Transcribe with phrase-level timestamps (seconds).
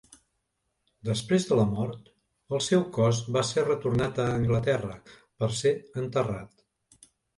[1.09, 2.07] Després de la mort,
[2.57, 5.75] el seu cos va ser retornat a Anglaterra per ser
[6.07, 7.11] enterrat.